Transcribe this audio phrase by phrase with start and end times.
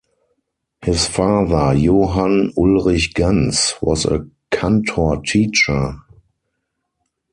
[0.83, 6.01] His father, Johann Ulrich Ganz, was a cantor teacher.